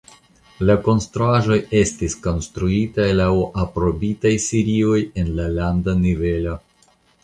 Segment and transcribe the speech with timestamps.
[0.69, 3.31] La konstruaĵoj estis konstruitaj laŭ
[3.67, 6.63] aprobitaj serioj en la landa nivelo.